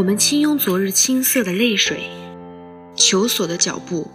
[0.00, 2.04] 我们轻拥昨日青涩的泪水，
[2.96, 4.10] 求索的脚步，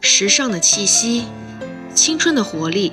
[0.00, 1.24] 时尚的气息，
[1.92, 2.92] 青春的活力，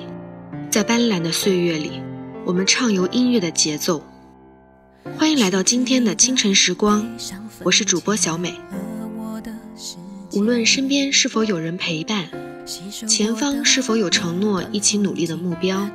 [0.68, 2.02] 在斑斓的岁月里，
[2.44, 4.02] 我们畅游音乐的节奏。
[5.16, 7.08] 欢迎来到今天的清晨时光，
[7.62, 8.52] 我是主播小美。
[10.32, 12.28] 无论身边是否有人陪伴，
[13.06, 15.88] 前方是否有承诺一起努力的目标，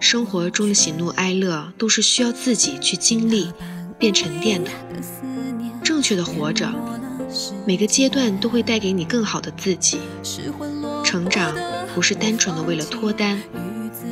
[0.00, 3.52] 生活中的喜怒哀乐都是需要自己去经历。
[3.98, 4.70] 变沉淀的，
[5.82, 6.72] 正确的活着，
[7.66, 9.98] 每个阶段都会带给你更好的自己。
[11.04, 11.54] 成长
[11.94, 13.42] 不是单纯的为了脱单，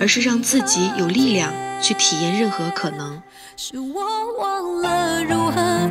[0.01, 3.23] 而是让自己有力量去体验任何可能。
[3.57, 4.03] 是我
[4.39, 5.89] 忘了如何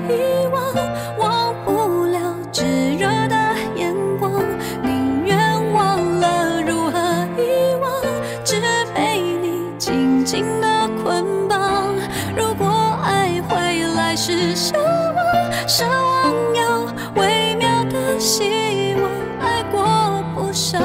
[14.16, 14.74] 回来是奢
[15.13, 16.85] 望，奢望有
[17.21, 20.82] 微妙的希望，爱过不伤。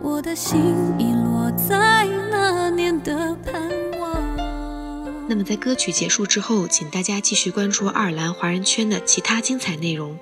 [0.00, 3.68] 我的心已落在那年的盼
[4.00, 4.16] 望。
[5.28, 10.18] 那么在歌曲结束之后，请大家继续关注爱尔兰华人圈的其他精彩内容。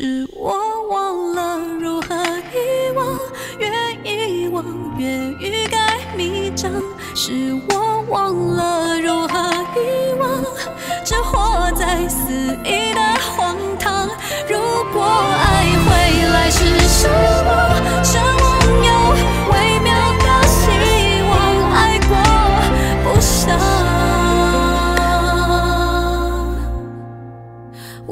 [0.00, 0.54] 是我
[0.90, 2.14] 忘了如何
[2.54, 3.18] 遗忘，
[3.58, 3.68] 越
[4.30, 4.64] 遗忘
[4.96, 5.08] 越
[5.40, 6.70] 欲盖弥彰。
[7.16, 7.32] 是
[7.68, 9.47] 我忘了如何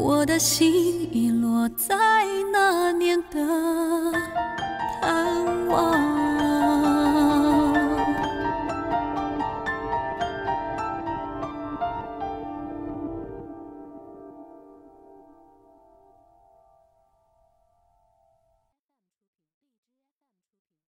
[0.07, 1.97] 我的心已落在
[2.53, 3.41] 那年的
[5.03, 5.86] 盼望。